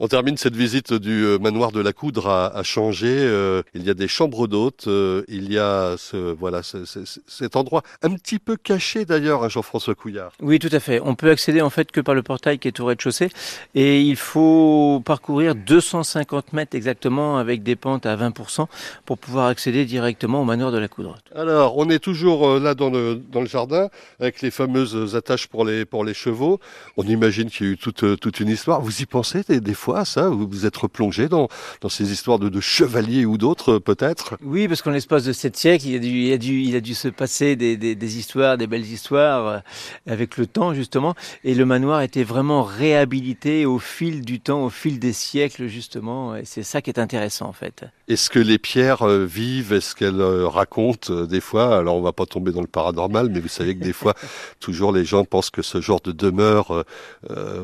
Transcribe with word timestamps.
On 0.00 0.08
termine 0.08 0.36
cette 0.36 0.56
visite 0.56 0.92
du 0.92 1.24
euh, 1.24 1.38
manoir 1.38 1.70
de 1.70 1.80
la 1.80 1.92
Coudre 1.92 2.26
à, 2.28 2.46
à 2.48 2.64
Changé. 2.64 3.06
Euh, 3.16 3.62
il 3.74 3.84
y 3.84 3.90
a 3.90 3.94
des 3.94 4.08
chambres 4.08 4.48
d'hôtes. 4.48 4.88
euh, 4.88 5.22
il 5.28 5.52
y 5.52 5.56
a 5.56 5.94
ce, 5.96 6.16
voilà 6.34 6.64
ce- 6.64 6.84
ce- 6.84 7.04
ce- 7.04 7.20
cet 7.28 7.54
endroit 7.54 7.82
un 8.02 8.10
petit 8.14 8.40
peu 8.40 8.56
caché 8.56 9.04
d'ailleurs, 9.04 9.44
hein, 9.44 9.48
Jean-François 9.48 9.94
Couillard. 9.94 10.32
Oui, 10.42 10.58
tout 10.58 10.68
à 10.72 10.80
fait. 10.80 10.98
On 11.00 11.14
peut 11.14 11.30
accéder 11.30 11.60
en 11.60 11.70
fait 11.70 11.92
que 11.92 12.00
par 12.00 12.16
le 12.16 12.24
portail 12.24 12.58
qui 12.58 12.66
est 12.66 12.80
au 12.80 12.86
rez-de-chaussée 12.86 13.28
et 13.76 14.00
il 14.00 14.16
faut 14.16 15.00
parcourir 15.04 15.54
250 15.54 16.52
mètres 16.54 16.74
exactement 16.74 17.38
avec 17.38 17.62
des 17.62 17.76
pentes 17.76 18.04
à 18.04 18.16
20% 18.16 18.66
pour 19.06 19.16
pouvoir 19.18 19.46
accéder 19.46 19.84
directement 19.84 20.42
au 20.42 20.44
manoir 20.44 20.72
de 20.72 20.78
la 20.78 20.88
Coudre. 20.88 21.14
Alors, 21.36 21.78
on 21.78 21.88
est 21.88 22.00
toujours 22.00 22.48
euh, 22.48 22.58
là 22.58 22.74
dans 22.74 22.90
le, 22.90 23.22
dans 23.30 23.40
le 23.42 23.46
jardin 23.46 23.90
avec 24.18 24.42
les 24.42 24.50
fameuses 24.50 25.14
attaches 25.14 25.46
pour 25.46 25.64
les, 25.64 25.84
pour 25.84 26.04
les 26.04 26.14
chevaux. 26.14 26.58
On 26.96 27.04
imagine 27.04 27.48
qu'il 27.48 27.66
y 27.66 27.70
a 27.70 27.72
eu 27.74 27.76
toute, 27.78 28.18
toute 28.18 28.40
une 28.40 28.48
histoire. 28.48 28.80
Vous 28.80 29.00
y 29.00 29.06
pensez 29.06 29.42
des, 29.48 29.60
des 29.60 29.74
fois 29.84 30.04
ça 30.06 30.30
Vous 30.30 30.48
vous 30.48 30.64
êtes 30.64 30.76
replongé 30.76 31.28
dans, 31.28 31.48
dans 31.82 31.90
ces 31.90 32.10
histoires 32.10 32.38
de, 32.38 32.48
de 32.48 32.60
chevaliers 32.60 33.26
ou 33.26 33.36
d'autres 33.36 33.74
euh, 33.74 33.80
peut-être? 33.80 34.36
Oui, 34.42 34.66
parce 34.66 34.80
qu'en 34.80 34.90
l'espace 34.90 35.24
de 35.24 35.32
sept 35.32 35.56
siècles, 35.56 35.86
il 35.88 35.96
a 35.96 35.98
dû, 35.98 36.08
il 36.08 36.32
a 36.32 36.38
dû, 36.38 36.60
il 36.62 36.74
a 36.74 36.80
dû 36.80 36.94
se 36.94 37.08
passer 37.08 37.54
des, 37.54 37.76
des, 37.76 37.94
des 37.94 38.18
histoires, 38.18 38.56
des 38.56 38.66
belles 38.66 38.86
histoires 38.86 39.46
euh, 39.46 39.58
avec 40.06 40.38
le 40.38 40.46
temps 40.46 40.72
justement. 40.72 41.14
Et 41.44 41.54
le 41.54 41.66
manoir 41.66 42.00
était 42.00 42.24
vraiment 42.24 42.62
réhabilité 42.62 43.66
au 43.66 43.78
fil 43.78 44.24
du 44.24 44.40
temps, 44.40 44.64
au 44.64 44.70
fil 44.70 44.98
des 44.98 45.12
siècles 45.12 45.66
justement. 45.66 46.34
Et 46.34 46.46
c'est 46.46 46.62
ça 46.62 46.80
qui 46.80 46.88
est 46.88 46.98
intéressant 46.98 47.46
en 47.46 47.52
fait. 47.52 47.84
Est-ce 48.08 48.30
que 48.30 48.38
les 48.38 48.58
pierres 48.58 49.02
euh, 49.02 49.26
vivent? 49.26 49.74
Est-ce 49.74 49.94
qu'elles 49.94 50.20
euh, 50.20 50.48
racontent 50.48 51.24
des 51.24 51.40
fois? 51.40 51.76
Alors, 51.76 51.96
on 51.96 52.02
va 52.02 52.12
pas 52.12 52.26
tomber 52.26 52.52
dans 52.52 52.62
le 52.62 52.66
paranormal, 52.66 53.28
mais 53.30 53.40
vous 53.40 53.48
savez 53.48 53.76
que 53.76 53.84
des 53.84 53.92
fois, 53.92 54.14
toujours 54.60 54.92
les 54.92 55.04
gens 55.04 55.24
pensent 55.24 55.50
que 55.50 55.62
ce 55.62 55.82
genre 55.82 56.00
de 56.00 56.12
demeure, 56.12 56.84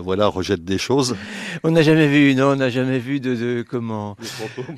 voilà, 0.03 0.27
rejette 0.27 0.65
des 0.65 0.79
choses. 0.79 1.17
On 1.65 1.71
n'a 1.71 1.83
jamais 1.83 2.09
vu, 2.11 2.35
non, 2.35 2.49
on 2.49 2.57
n'a 2.57 2.69
jamais 2.69 2.99
vu 2.99 3.21
de, 3.21 3.35
de 3.35 3.65
comment 3.69 4.17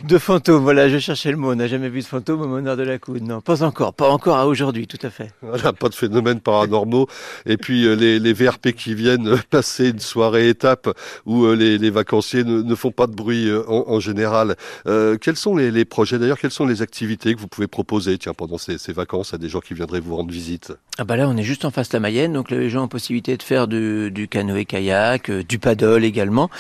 De 0.04 0.18
fantômes, 0.18 0.62
voilà, 0.62 0.88
je 0.88 0.98
cherchais 0.98 1.30
le 1.30 1.36
mot. 1.36 1.52
On 1.52 1.56
n'a 1.56 1.66
jamais 1.66 1.88
vu 1.88 2.00
de 2.00 2.04
fantôme 2.04 2.42
au 2.42 2.46
manoir 2.46 2.76
de 2.76 2.82
la 2.84 2.98
Coude. 2.98 3.22
Non, 3.22 3.40
pas 3.40 3.64
encore, 3.64 3.94
pas 3.94 4.08
encore 4.08 4.36
à 4.36 4.46
aujourd'hui, 4.46 4.86
tout 4.86 4.98
à 5.02 5.10
fait. 5.10 5.32
Voilà, 5.42 5.72
pas 5.72 5.88
de 5.88 5.94
phénomènes 5.94 6.40
paranormaux. 6.40 7.08
Et 7.46 7.56
puis 7.56 7.86
euh, 7.86 7.94
les, 7.96 8.18
les 8.18 8.32
VRP 8.32 8.72
qui 8.72 8.94
viennent 8.94 9.28
euh, 9.28 9.36
passer 9.50 9.90
une 9.90 9.98
soirée 9.98 10.48
étape 10.48 10.88
où 11.26 11.44
euh, 11.44 11.56
les, 11.56 11.78
les 11.78 11.90
vacanciers 11.90 12.44
ne, 12.44 12.62
ne 12.62 12.74
font 12.74 12.90
pas 12.92 13.06
de 13.06 13.14
bruit 13.14 13.48
euh, 13.48 13.62
en, 13.68 13.84
en 13.88 14.00
général. 14.00 14.56
Euh, 14.86 15.16
quels 15.18 15.36
sont 15.36 15.56
les, 15.56 15.70
les 15.70 15.84
projets 15.84 16.18
d'ailleurs 16.18 16.38
Quelles 16.38 16.50
sont 16.50 16.66
les 16.66 16.82
activités 16.82 17.34
que 17.34 17.40
vous 17.40 17.48
pouvez 17.48 17.66
proposer 17.66 18.18
tiens, 18.18 18.34
pendant 18.34 18.58
ces, 18.58 18.78
ces 18.78 18.92
vacances 18.92 19.34
à 19.34 19.38
des 19.38 19.48
gens 19.48 19.60
qui 19.60 19.74
viendraient 19.74 20.00
vous 20.00 20.16
rendre 20.16 20.30
visite? 20.30 20.72
Ah 20.98 21.04
bah 21.04 21.16
là, 21.16 21.28
on 21.28 21.36
est 21.36 21.42
juste 21.42 21.64
en 21.64 21.70
face 21.70 21.88
de 21.88 21.96
la 21.96 22.00
Mayenne, 22.00 22.32
donc 22.34 22.50
les 22.50 22.68
gens 22.68 22.84
ont 22.84 22.88
possibilité 22.88 23.36
de 23.36 23.42
faire 23.42 23.66
du, 23.66 24.10
du 24.10 24.28
canoë-kayak, 24.28 25.30
du 25.30 25.58
paddle 25.58 26.04
également. 26.04 26.50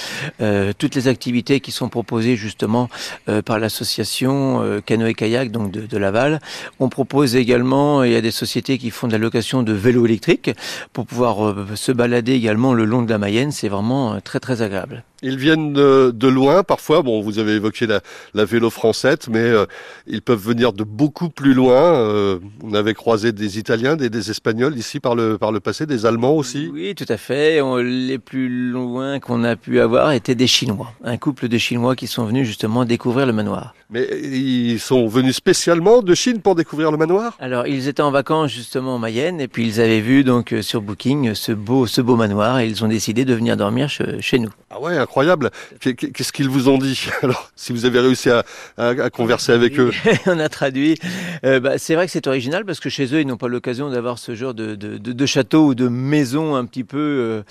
Euh, 0.40 0.61
toutes 0.76 0.94
les 0.94 1.08
activités 1.08 1.58
qui 1.60 1.72
sont 1.72 1.88
proposées 1.88 2.36
justement 2.36 2.88
euh, 3.28 3.42
par 3.42 3.58
l'association 3.58 4.62
euh, 4.62 4.80
canoë-kayak 4.80 5.50
donc 5.50 5.70
de, 5.70 5.86
de 5.86 5.98
Laval. 5.98 6.40
On 6.78 6.88
propose 6.88 7.34
également, 7.36 8.04
il 8.04 8.12
y 8.12 8.16
a 8.16 8.20
des 8.20 8.30
sociétés 8.30 8.78
qui 8.78 8.90
font 8.90 9.08
de 9.08 9.12
la 9.12 9.18
location 9.18 9.62
de 9.62 9.72
vélos 9.72 10.06
électriques 10.06 10.50
pour 10.92 11.06
pouvoir 11.06 11.44
euh, 11.44 11.66
se 11.74 11.92
balader 11.92 12.32
également 12.32 12.74
le 12.74 12.84
long 12.84 13.02
de 13.02 13.10
la 13.10 13.18
Mayenne. 13.18 13.50
C'est 13.50 13.68
vraiment 13.68 14.14
euh, 14.14 14.20
très 14.20 14.40
très 14.40 14.62
agréable. 14.62 15.04
Ils 15.22 15.36
viennent 15.36 15.72
de, 15.72 16.28
loin 16.28 16.62
parfois. 16.62 17.02
Bon, 17.02 17.20
vous 17.20 17.38
avez 17.38 17.52
évoqué 17.52 17.86
la, 17.86 18.00
la 18.34 18.44
vélo 18.44 18.70
française, 18.70 19.18
mais 19.30 19.38
euh, 19.38 19.66
ils 20.06 20.22
peuvent 20.22 20.42
venir 20.42 20.72
de 20.72 20.82
beaucoup 20.84 21.28
plus 21.28 21.54
loin. 21.54 21.94
Euh, 21.94 22.38
on 22.62 22.74
avait 22.74 22.94
croisé 22.94 23.32
des 23.32 23.58
Italiens, 23.58 23.96
des, 23.96 24.10
des 24.10 24.30
Espagnols 24.30 24.76
ici 24.76 24.98
par 25.00 25.14
le, 25.14 25.38
par 25.38 25.52
le 25.52 25.60
passé, 25.60 25.86
des 25.86 26.06
Allemands 26.06 26.34
aussi. 26.34 26.70
Oui, 26.72 26.94
tout 26.94 27.06
à 27.08 27.16
fait. 27.16 27.60
On- 27.60 27.76
les 27.76 28.18
plus 28.18 28.48
loin 28.70 29.20
qu'on 29.20 29.44
a 29.44 29.56
pu 29.56 29.78
avoir 29.80 30.12
étaient 30.12 30.34
des 30.34 30.46
Chinois. 30.46 30.92
Un 31.04 31.16
couple 31.18 31.48
de 31.48 31.58
Chinois 31.58 31.94
qui 31.94 32.06
sont 32.06 32.24
venus 32.24 32.46
justement 32.46 32.84
découvrir 32.84 33.26
le 33.26 33.32
manoir. 33.32 33.74
Mais 33.90 34.08
ils 34.22 34.80
sont 34.80 35.06
venus 35.06 35.36
spécialement 35.36 36.00
de 36.02 36.14
Chine 36.14 36.40
pour 36.40 36.54
découvrir 36.54 36.90
le 36.90 36.96
manoir? 36.96 37.36
Alors, 37.38 37.66
ils 37.66 37.88
étaient 37.88 38.02
en 38.02 38.10
vacances 38.10 38.50
justement 38.50 38.94
en 38.94 38.98
Mayenne 38.98 39.40
et 39.40 39.48
puis 39.48 39.66
ils 39.66 39.80
avaient 39.80 40.00
vu 40.00 40.24
donc 40.24 40.52
euh, 40.52 40.62
sur 40.62 40.80
Booking 40.80 41.28
euh, 41.28 41.34
ce 41.34 41.52
beau, 41.52 41.86
ce 41.86 42.00
beau 42.00 42.16
manoir 42.16 42.58
et 42.60 42.66
ils 42.66 42.82
ont 42.84 42.88
décidé 42.88 43.24
de 43.24 43.34
venir 43.34 43.56
dormir 43.56 43.88
che- 43.88 44.20
chez 44.20 44.38
nous. 44.38 44.50
Ah 44.70 44.80
ouais, 44.80 44.96
incroyable. 44.96 45.11
Qu'est- 45.80 45.94
Qu'est-ce 45.94 46.32
qu'ils 46.32 46.48
vous 46.48 46.68
ont 46.68 46.78
dit? 46.78 47.06
Alors, 47.22 47.50
si 47.56 47.72
vous 47.72 47.84
avez 47.84 48.00
réussi 48.00 48.30
à, 48.30 48.44
à- 48.78 48.88
à 48.88 49.10
converser 49.10 49.52
avec 49.52 49.78
eux. 49.78 49.90
On 50.26 50.38
a 50.38 50.48
traduit. 50.48 50.96
Euh, 51.44 51.60
bah, 51.60 51.78
c'est 51.78 51.94
vrai 51.94 52.06
que 52.06 52.12
c'est 52.12 52.26
original 52.26 52.64
parce 52.64 52.80
que 52.80 52.88
chez 52.88 53.04
eux, 53.14 53.20
ils 53.20 53.26
n'ont 53.26 53.36
pas 53.36 53.48
l'occasion 53.48 53.90
d'avoir 53.90 54.18
ce 54.18 54.34
genre 54.34 54.54
de, 54.54 54.74
de, 54.74 54.98
de, 54.98 55.12
de 55.12 55.26
château 55.26 55.66
ou 55.66 55.74
de 55.74 55.88
maison 55.88 56.54
un 56.54 56.64
petit 56.64 56.84
peu 56.84 56.98
euh, 56.98 57.42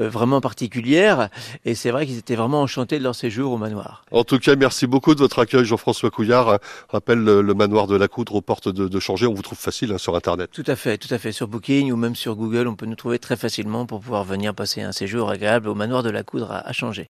euh, 0.00 0.08
vraiment 0.08 0.40
particulière. 0.40 1.28
Et 1.64 1.74
c'est 1.74 1.90
vrai 1.90 2.06
qu'ils 2.06 2.18
étaient 2.18 2.36
vraiment 2.36 2.62
enchantés 2.62 2.98
de 2.98 3.04
leur 3.04 3.14
séjour 3.14 3.52
au 3.52 3.56
manoir. 3.58 4.04
En 4.10 4.24
tout 4.24 4.38
cas, 4.38 4.56
merci 4.56 4.86
beaucoup 4.86 5.14
de 5.14 5.20
votre 5.20 5.38
accueil, 5.38 5.64
Jean-François 5.64 6.10
Couillard. 6.10 6.58
Rappelle 6.88 7.18
le, 7.20 7.42
le 7.42 7.54
manoir 7.54 7.86
de 7.86 7.96
la 7.96 8.08
Coudre 8.08 8.34
aux 8.34 8.40
portes 8.40 8.68
de, 8.68 8.88
de 8.88 9.00
Changer. 9.00 9.26
On 9.26 9.34
vous 9.34 9.42
trouve 9.42 9.58
facile 9.58 9.92
hein, 9.92 9.98
sur 9.98 10.16
Internet. 10.16 10.50
Tout 10.52 10.64
à 10.66 10.76
fait, 10.76 10.98
tout 10.98 11.12
à 11.12 11.18
fait. 11.18 11.32
Sur 11.32 11.48
Booking 11.48 11.92
ou 11.92 11.96
même 11.96 12.14
sur 12.16 12.34
Google, 12.36 12.66
on 12.68 12.74
peut 12.76 12.86
nous 12.86 12.96
trouver 12.96 13.18
très 13.18 13.36
facilement 13.36 13.86
pour 13.86 14.00
pouvoir 14.00 14.24
venir 14.24 14.54
passer 14.54 14.82
un 14.82 14.92
séjour 14.92 15.30
agréable 15.30 15.68
au 15.68 15.74
manoir 15.74 16.02
de 16.02 16.10
la 16.10 16.22
Coudre 16.22 16.50
à, 16.50 16.66
à 16.68 16.72
Changer. 16.72 17.04